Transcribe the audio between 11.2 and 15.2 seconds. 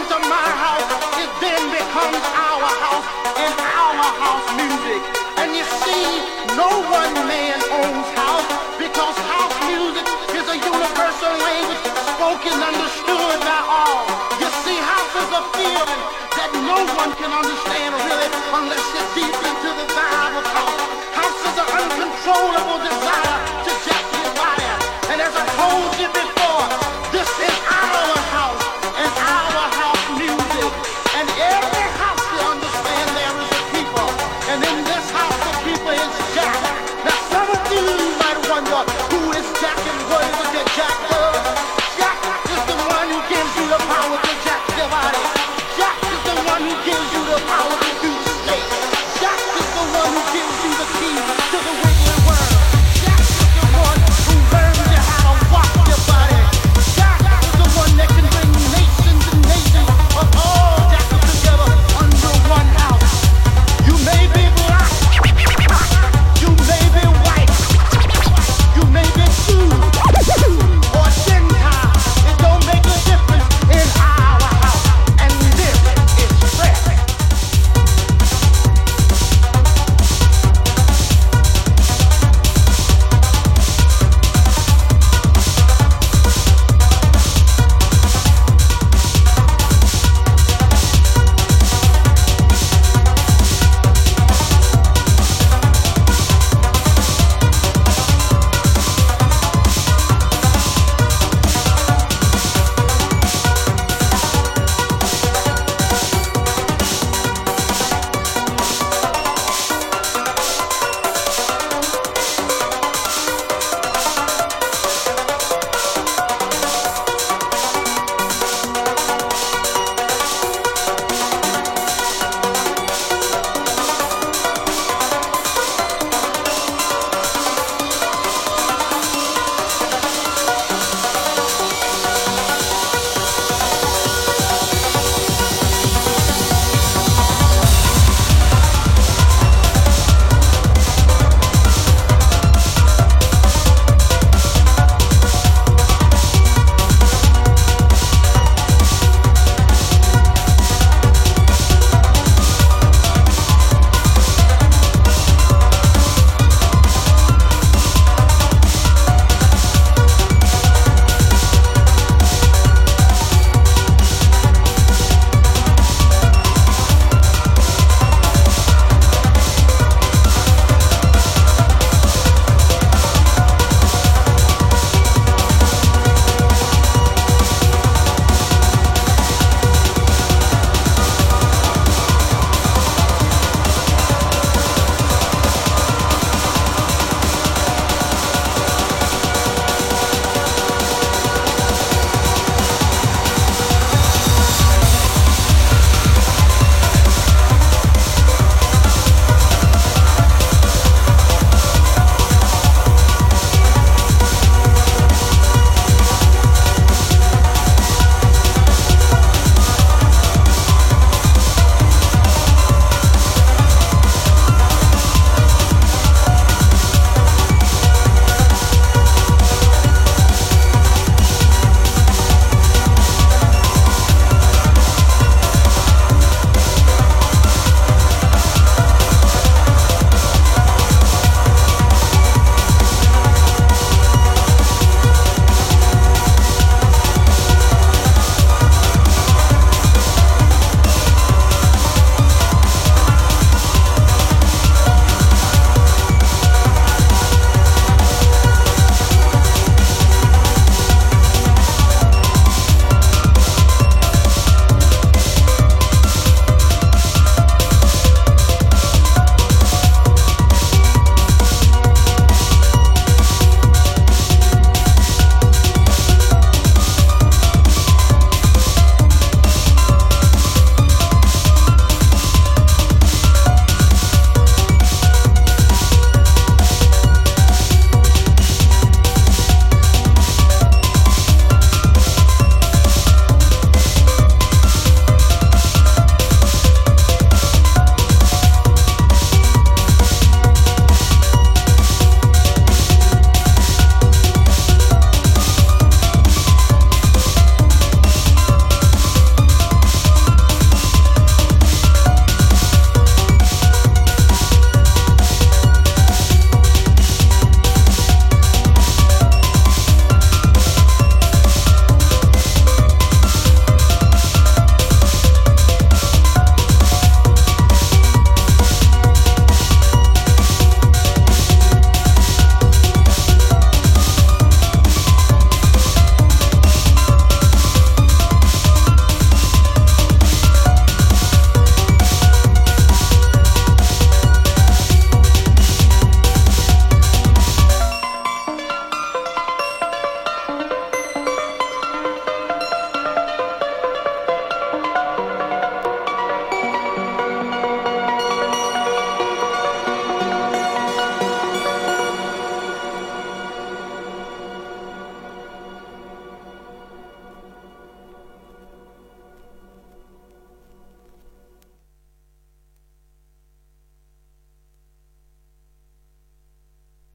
language spoken, understood by all. You see, house